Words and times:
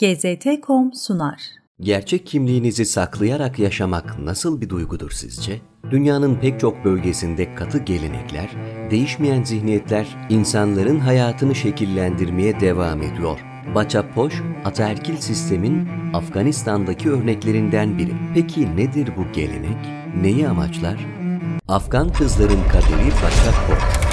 GZT.com 0.00 0.92
sunar. 0.94 1.42
Gerçek 1.80 2.26
kimliğinizi 2.26 2.86
saklayarak 2.86 3.58
yaşamak 3.58 4.18
nasıl 4.18 4.60
bir 4.60 4.68
duygudur 4.68 5.10
sizce? 5.10 5.60
Dünyanın 5.90 6.34
pek 6.40 6.60
çok 6.60 6.84
bölgesinde 6.84 7.54
katı 7.54 7.78
gelenekler, 7.78 8.50
değişmeyen 8.90 9.44
zihniyetler 9.44 10.16
insanların 10.30 11.00
hayatını 11.00 11.54
şekillendirmeye 11.54 12.60
devam 12.60 13.02
ediyor. 13.02 13.40
Baçapoş, 13.74 14.42
ataerkil 14.64 15.16
sistemin 15.16 15.88
Afganistan'daki 16.14 17.10
örneklerinden 17.10 17.98
biri. 17.98 18.12
Peki 18.34 18.76
nedir 18.76 19.10
bu 19.16 19.32
gelenek? 19.32 19.86
Neyi 20.22 20.48
amaçlar? 20.48 21.06
Afgan 21.68 22.12
kızların 22.12 22.68
kaderi 22.68 23.10
Baçapoş. 23.10 24.03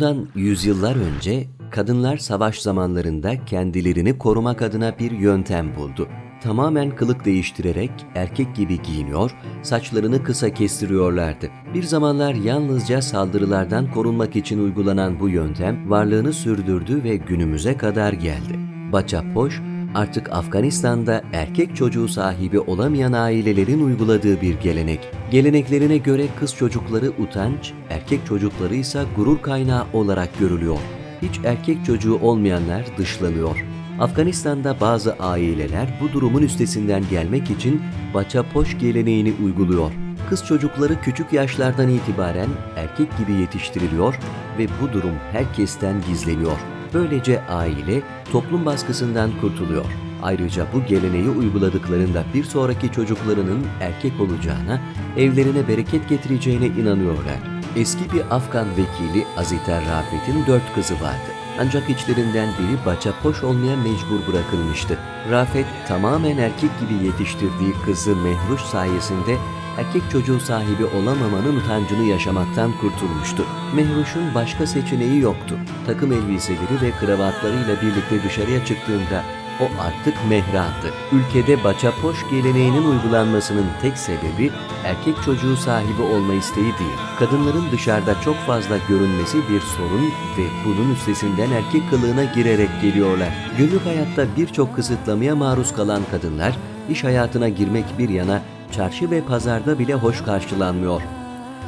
Bundan 0.00 0.26
yüzyıllar 0.34 0.96
önce 0.96 1.46
kadınlar 1.70 2.16
savaş 2.16 2.60
zamanlarında 2.60 3.44
kendilerini 3.44 4.18
korumak 4.18 4.62
adına 4.62 4.98
bir 4.98 5.10
yöntem 5.10 5.76
buldu. 5.76 6.08
Tamamen 6.42 6.96
kılık 6.96 7.24
değiştirerek 7.24 7.90
erkek 8.14 8.56
gibi 8.56 8.82
giyiniyor, 8.82 9.36
saçlarını 9.62 10.24
kısa 10.24 10.54
kestiriyorlardı. 10.54 11.48
Bir 11.74 11.82
zamanlar 11.82 12.34
yalnızca 12.34 13.02
saldırılardan 13.02 13.90
korunmak 13.90 14.36
için 14.36 14.64
uygulanan 14.64 15.20
bu 15.20 15.28
yöntem 15.28 15.90
varlığını 15.90 16.32
sürdürdü 16.32 17.04
ve 17.04 17.16
günümüze 17.16 17.76
kadar 17.76 18.12
geldi. 18.12 18.58
Baçapoş, 18.92 19.60
artık 19.94 20.32
Afganistan'da 20.32 21.22
erkek 21.32 21.76
çocuğu 21.76 22.08
sahibi 22.08 22.60
olamayan 22.60 23.12
ailelerin 23.12 23.84
uyguladığı 23.84 24.40
bir 24.40 24.60
gelenek. 24.60 25.19
Geleneklerine 25.30 25.96
göre 25.96 26.26
kız 26.40 26.54
çocukları 26.54 27.12
utanç, 27.18 27.72
erkek 27.90 28.26
çocukları 28.26 28.74
ise 28.74 29.04
gurur 29.16 29.42
kaynağı 29.42 29.86
olarak 29.92 30.38
görülüyor. 30.38 30.78
Hiç 31.22 31.40
erkek 31.44 31.84
çocuğu 31.84 32.18
olmayanlar 32.18 32.84
dışlanıyor. 32.98 33.66
Afganistan'da 34.00 34.80
bazı 34.80 35.14
aileler 35.14 35.88
bu 36.00 36.12
durumun 36.12 36.42
üstesinden 36.42 37.02
gelmek 37.10 37.50
için 37.50 37.82
baçapoş 38.14 38.78
geleneğini 38.78 39.32
uyguluyor. 39.44 39.92
Kız 40.28 40.46
çocukları 40.46 41.00
küçük 41.00 41.32
yaşlardan 41.32 41.88
itibaren 41.88 42.48
erkek 42.76 43.08
gibi 43.18 43.32
yetiştiriliyor 43.32 44.18
ve 44.58 44.66
bu 44.82 44.92
durum 44.92 45.14
herkesten 45.32 45.94
gizleniyor. 46.08 46.58
Böylece 46.94 47.42
aile 47.42 48.02
toplum 48.32 48.66
baskısından 48.66 49.30
kurtuluyor. 49.40 49.86
Ayrıca 50.22 50.66
bu 50.74 50.84
geleneği 50.84 51.28
uyguladıklarında 51.28 52.24
bir 52.34 52.44
sonraki 52.44 52.92
çocuklarının 52.92 53.66
erkek 53.80 54.20
olacağına, 54.20 54.80
evlerine 55.16 55.68
bereket 55.68 56.08
getireceğine 56.08 56.66
inanıyorlar. 56.66 57.38
Eski 57.76 58.12
bir 58.12 58.36
Afgan 58.36 58.66
vekili 58.70 59.26
Aziter 59.36 59.82
Rafet'in 59.86 60.46
dört 60.46 60.74
kızı 60.74 60.94
vardı. 60.94 61.30
Ancak 61.60 61.90
içlerinden 61.90 62.48
biri 62.48 62.86
baçapoş 62.86 63.42
olmaya 63.42 63.76
mecbur 63.76 64.32
bırakılmıştı. 64.32 64.98
Rafet 65.30 65.66
tamamen 65.88 66.38
erkek 66.38 66.70
gibi 66.80 67.06
yetiştirdiği 67.06 67.72
kızı 67.84 68.16
Mehruş 68.16 68.60
sayesinde 68.60 69.36
erkek 69.78 70.02
çocuğu 70.12 70.40
sahibi 70.40 70.84
olamamanın 70.84 71.56
utancını 71.56 72.04
yaşamaktan 72.04 72.72
kurtulmuştu. 72.80 73.44
Mehruş'un 73.74 74.34
başka 74.34 74.66
seçeneği 74.66 75.20
yoktu. 75.20 75.56
Takım 75.86 76.12
elbiseleri 76.12 76.80
ve 76.82 76.90
kravatlarıyla 76.90 77.82
birlikte 77.82 78.28
dışarıya 78.28 78.64
çıktığında 78.64 79.24
o 79.62 79.82
artık 79.82 80.14
mehrandı. 80.28 80.94
Ülkede 81.12 81.64
baçapoş 81.64 82.16
geleneğinin 82.30 82.84
uygulanmasının 82.84 83.66
tek 83.82 83.98
sebebi 83.98 84.50
erkek 84.84 85.22
çocuğu 85.24 85.56
sahibi 85.56 86.02
olma 86.02 86.34
isteği 86.34 86.64
değil. 86.64 86.98
Kadınların 87.18 87.64
dışarıda 87.72 88.20
çok 88.24 88.36
fazla 88.36 88.78
görünmesi 88.88 89.38
bir 89.38 89.60
sorun 89.60 90.04
ve 90.38 90.46
bunun 90.64 90.94
üstesinden 90.94 91.50
erkek 91.50 91.90
kılığına 91.90 92.24
girerek 92.24 92.70
geliyorlar. 92.82 93.28
Günlük 93.58 93.86
hayatta 93.86 94.36
birçok 94.36 94.76
kısıtlamaya 94.76 95.36
maruz 95.36 95.72
kalan 95.72 96.02
kadınlar 96.10 96.56
iş 96.90 97.04
hayatına 97.04 97.48
girmek 97.48 97.84
bir 97.98 98.08
yana 98.08 98.42
çarşı 98.72 99.10
ve 99.10 99.20
pazarda 99.20 99.78
bile 99.78 99.94
hoş 99.94 100.24
karşılanmıyor. 100.24 101.02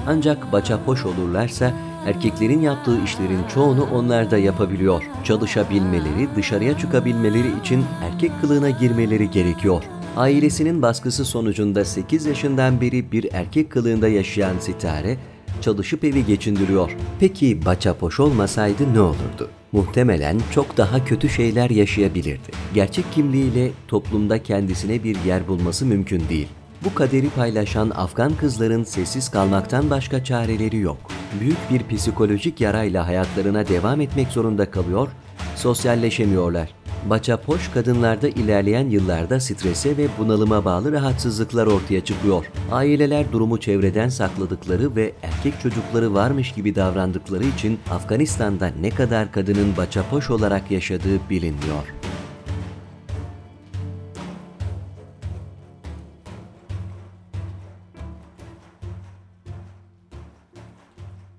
Ancak 0.06 0.52
baçapoş 0.52 1.06
olurlarsa 1.06 1.72
erkeklerin 2.06 2.60
yaptığı 2.60 3.04
işlerin 3.04 3.40
çoğunu 3.54 3.88
onlar 3.92 4.30
da 4.30 4.38
yapabiliyor. 4.38 5.02
Çalışabilmeleri, 5.24 6.28
dışarıya 6.36 6.78
çıkabilmeleri 6.78 7.58
için 7.60 7.84
erkek 8.02 8.40
kılığına 8.40 8.70
girmeleri 8.70 9.30
gerekiyor. 9.30 9.84
Ailesinin 10.16 10.82
baskısı 10.82 11.24
sonucunda 11.24 11.84
8 11.84 12.26
yaşından 12.26 12.80
beri 12.80 13.12
bir 13.12 13.28
erkek 13.32 13.70
kılığında 13.70 14.08
yaşayan 14.08 14.58
Sitare, 14.58 15.16
çalışıp 15.60 16.04
evi 16.04 16.26
geçindiriyor. 16.26 16.96
Peki 17.20 17.64
baçapoş 17.64 18.20
olmasaydı 18.20 18.94
ne 18.94 19.00
olurdu? 19.00 19.50
Muhtemelen 19.72 20.40
çok 20.50 20.76
daha 20.76 21.04
kötü 21.04 21.28
şeyler 21.28 21.70
yaşayabilirdi. 21.70 22.50
Gerçek 22.74 23.12
kimliğiyle 23.12 23.70
toplumda 23.88 24.42
kendisine 24.42 25.04
bir 25.04 25.16
yer 25.24 25.48
bulması 25.48 25.86
mümkün 25.86 26.28
değil. 26.28 26.48
Bu 26.84 26.94
kaderi 26.94 27.30
paylaşan 27.30 27.90
Afgan 27.90 28.34
kızların 28.36 28.84
sessiz 28.84 29.28
kalmaktan 29.28 29.90
başka 29.90 30.24
çareleri 30.24 30.76
yok. 30.76 30.96
Büyük 31.40 31.58
bir 31.70 31.96
psikolojik 31.96 32.60
yarayla 32.60 33.06
hayatlarına 33.06 33.68
devam 33.68 34.00
etmek 34.00 34.28
zorunda 34.28 34.70
kalıyor, 34.70 35.08
sosyalleşemiyorlar. 35.56 36.74
Baçapoş 37.10 37.68
kadınlarda 37.68 38.28
ilerleyen 38.28 38.88
yıllarda 38.88 39.40
strese 39.40 39.96
ve 39.96 40.06
bunalıma 40.18 40.64
bağlı 40.64 40.92
rahatsızlıklar 40.92 41.66
ortaya 41.66 42.04
çıkıyor. 42.04 42.44
Aileler 42.72 43.32
durumu 43.32 43.60
çevreden 43.60 44.08
sakladıkları 44.08 44.96
ve 44.96 45.12
erkek 45.22 45.60
çocukları 45.60 46.14
varmış 46.14 46.52
gibi 46.52 46.74
davrandıkları 46.74 47.44
için 47.44 47.78
Afganistan'da 47.90 48.70
ne 48.80 48.90
kadar 48.90 49.32
kadının 49.32 49.76
baçapoş 49.76 50.30
olarak 50.30 50.70
yaşadığı 50.70 51.30
bilinmiyor. 51.30 52.01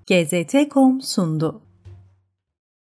GZT.com 0.06 1.00
sundu. 1.00 1.60